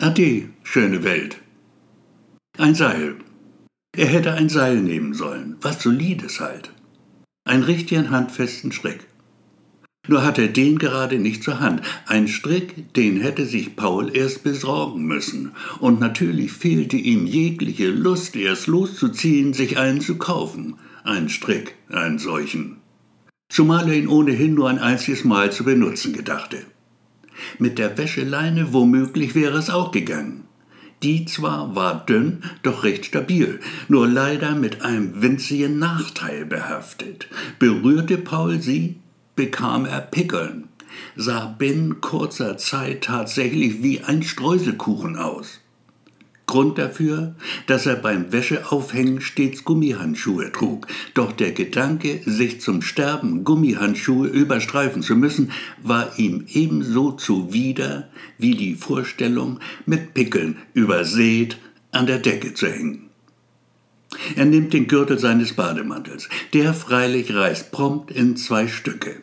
[0.00, 1.38] Ade, schöne Welt.
[2.56, 3.16] Ein Seil.
[3.96, 6.70] Er hätte ein Seil nehmen sollen, was solides halt.
[7.44, 9.08] Ein richtigen handfesten Strick.
[10.06, 11.82] Nur hat er den gerade nicht zur Hand.
[12.06, 15.50] Ein Strick, den hätte sich Paul erst besorgen müssen.
[15.80, 20.76] Und natürlich fehlte ihm jegliche Lust, erst loszuziehen, sich einen zu kaufen.
[21.02, 22.76] Ein Strick, einen solchen.
[23.48, 26.58] Zumal er ihn ohnehin nur ein einziges Mal zu benutzen gedachte.
[27.58, 30.44] Mit der Wäscheleine womöglich wäre es auch gegangen.
[31.02, 37.28] Die zwar war dünn, doch recht stabil, nur leider mit einem winzigen Nachteil behaftet.
[37.60, 38.96] Berührte Paul sie,
[39.36, 40.68] bekam er Pickeln,
[41.14, 45.60] sah binnen kurzer Zeit tatsächlich wie ein Streuselkuchen aus.
[46.48, 50.88] Grund dafür, dass er beim Wäscheaufhängen stets Gummihandschuhe trug.
[51.14, 55.52] Doch der Gedanke, sich zum Sterben Gummihandschuhe überstreifen zu müssen,
[55.82, 61.58] war ihm ebenso zuwider wie die Vorstellung, mit Pickeln übersät
[61.92, 63.10] an der Decke zu hängen.
[64.34, 66.30] Er nimmt den Gürtel seines Bademantels.
[66.54, 69.16] Der freilich reißt prompt in zwei Stücke.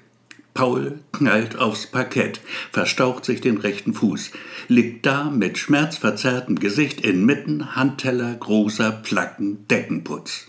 [0.56, 2.40] Paul knallt aufs Parkett,
[2.72, 4.32] verstaucht sich den rechten Fuß,
[4.70, 10.48] liegt da mit schmerzverzerrtem Gesicht inmitten Handteller großer Placken Deckenputz.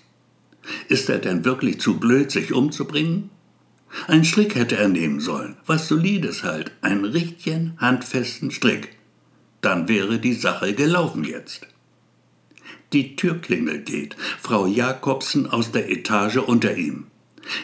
[0.88, 3.30] Ist er denn wirklich zu blöd, sich umzubringen?
[4.06, 8.96] Ein Strick hätte er nehmen sollen, was solides halt, einen richtigen, handfesten Strick.
[9.60, 11.66] Dann wäre die Sache gelaufen jetzt.
[12.92, 17.06] Die Türklingel geht, Frau Jakobsen aus der Etage unter ihm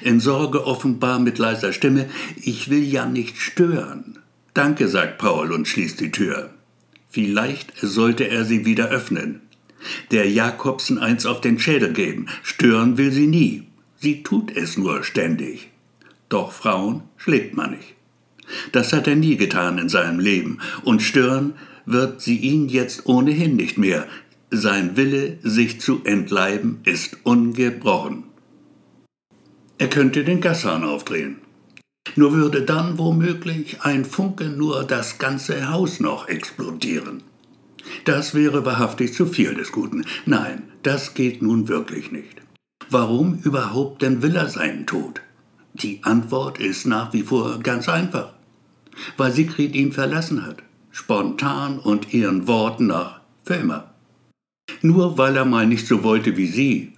[0.03, 4.19] in Sorge offenbar mit leiser Stimme, ich will ja nicht stören.
[4.55, 6.51] Danke, sagt Paul und schließt die Tür.
[7.09, 9.41] Vielleicht sollte er sie wieder öffnen.
[10.11, 12.27] Der Jakobsen eins auf den Schädel geben.
[12.43, 13.65] Stören will sie nie.
[13.99, 15.71] Sie tut es nur ständig.
[16.29, 17.95] Doch Frauen schlägt man nicht.
[18.73, 21.55] Das hat er nie getan in seinem Leben, und stören
[21.87, 24.07] wird sie ihn jetzt ohnehin nicht mehr.
[24.51, 28.25] Sein Wille, sich zu entleiben, ist ungebrochen.
[29.83, 31.39] Er könnte den Gashahn aufdrehen.
[32.15, 37.25] Nur würde dann womöglich ein Funke nur das ganze Haus noch explodieren.
[38.05, 40.05] Das wäre wahrhaftig zu viel des Guten.
[40.25, 42.43] Nein, das geht nun wirklich nicht.
[42.91, 45.21] Warum überhaupt denn will er seinen Tod?
[45.75, 48.35] Die Antwort ist nach wie vor ganz einfach.
[49.17, 50.63] Weil Sigrid ihn verlassen hat.
[50.93, 53.93] Spontan und ihren Worten nach für immer.
[54.81, 56.93] Nur weil er mal nicht so wollte wie sie,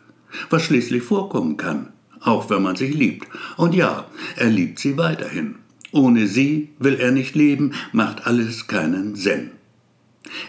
[0.51, 1.95] was schließlich vorkommen kann
[2.25, 3.29] auch wenn man sich liebt.
[3.57, 5.57] Und ja, er liebt sie weiterhin.
[5.93, 9.53] Ohne sie will er nicht leben, macht alles keinen Sinn.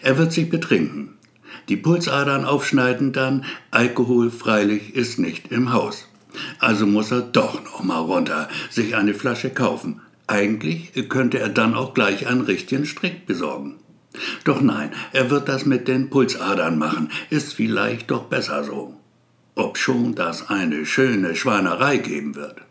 [0.02, 1.09] Er wird sich betrinken,
[1.69, 6.08] die Pulsadern aufschneiden dann, Alkohol freilich ist nicht im Haus.
[6.59, 10.02] Also muss er doch noch mal runter, sich eine Flasche kaufen.
[10.28, 13.75] Eigentlich könnte er dann auch gleich einen richtigen Strick besorgen.
[14.44, 18.96] Doch nein, er wird das mit den Pulsadern machen, ist vielleicht doch besser so
[19.55, 22.61] obschon das eine schöne Schweinerei geben wird.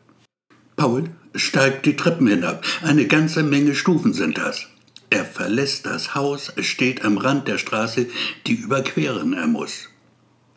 [0.77, 4.67] Paul steigt die Treppen hinab, eine ganze Menge Stufen sind das.
[5.11, 8.07] Er verlässt das Haus, steht am Rand der Straße,
[8.47, 9.89] die überqueren er muss.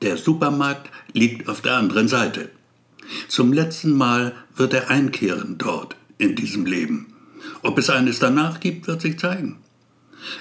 [0.01, 2.49] Der Supermarkt liegt auf der anderen Seite.
[3.27, 7.13] Zum letzten Mal wird er einkehren dort, in diesem Leben.
[7.61, 9.57] Ob es eines danach gibt, wird sich zeigen.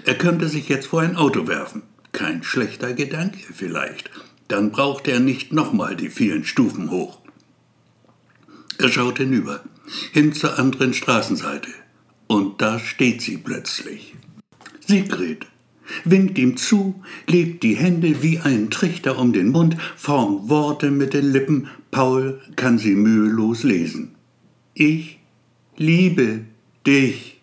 [0.04, 1.82] Er könnte sich jetzt vor ein Auto werfen.
[2.12, 4.10] Kein schlechter Gedanke vielleicht.
[4.48, 7.18] Dann brauchte er nicht nochmal die vielen Stufen hoch.
[8.78, 9.64] Er schaut hinüber,
[10.12, 11.70] hin zur anderen Straßenseite.
[12.26, 14.14] Und da steht sie plötzlich.
[14.86, 15.46] Sigrid
[16.04, 21.14] winkt ihm zu, legt die Hände wie ein Trichter um den Mund, formt Worte mit
[21.14, 21.68] den Lippen.
[21.90, 24.14] Paul kann sie mühelos lesen.
[24.74, 25.18] Ich
[25.76, 26.44] liebe
[26.86, 27.35] dich.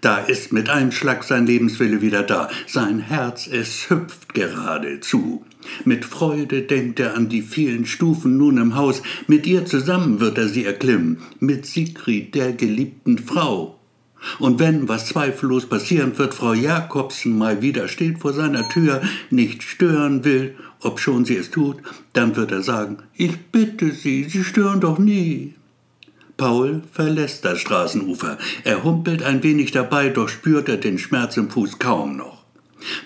[0.00, 2.48] Da ist mit einem Schlag sein Lebenswille wieder da.
[2.66, 5.44] Sein Herz, es hüpft geradezu.
[5.84, 9.02] Mit Freude denkt er an die vielen Stufen nun im Haus.
[9.26, 11.18] Mit ihr zusammen wird er sie erklimmen.
[11.40, 13.78] Mit Sigrid, der geliebten Frau.
[14.38, 19.62] Und wenn, was zweifellos passieren wird, Frau Jakobsen mal wieder steht vor seiner Tür, nicht
[19.62, 21.76] stören will, obschon sie es tut,
[22.12, 25.54] dann wird er sagen, ich bitte Sie, Sie stören doch nie.
[26.36, 28.36] Paul verlässt das Straßenufer.
[28.64, 32.44] Er humpelt ein wenig dabei, doch spürt er den Schmerz im Fuß kaum noch.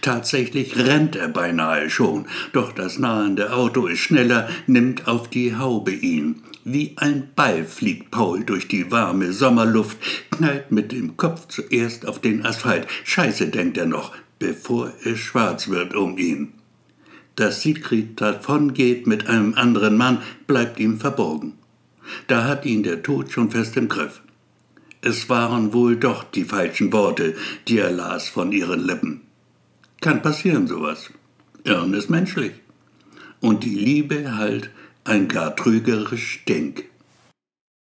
[0.01, 5.93] Tatsächlich rennt er beinahe schon, doch das nahende Auto ist schneller, nimmt auf die Haube
[5.93, 6.43] ihn.
[6.65, 9.97] Wie ein Ball fliegt Paul durch die warme Sommerluft,
[10.31, 12.87] knallt mit dem Kopf zuerst auf den Asphalt.
[13.05, 16.53] Scheiße, denkt er noch, bevor es schwarz wird um ihn.
[17.37, 21.60] Dass Sigrid davongeht mit einem anderen Mann, bleibt ihm verborgen.
[22.27, 24.21] Da hat ihn der Tod schon fest im Griff.
[25.03, 27.35] Es waren wohl doch die falschen Worte,
[27.69, 29.23] die er las von ihren Lippen.
[30.01, 31.11] Kann passieren sowas.
[31.65, 32.53] Irren ist menschlich.
[33.41, 34.71] Und die Liebe halt
[35.05, 36.90] ein gar trügerisch Denk.